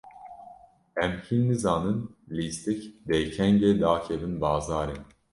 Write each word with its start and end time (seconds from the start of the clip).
Em 1.03 1.13
hîn 1.23 1.41
nizanin 1.49 1.99
lîstik 2.35 2.81
dê 3.07 3.19
kengê 3.35 3.71
dakevin 3.81 4.35
bazarê. 4.41 4.97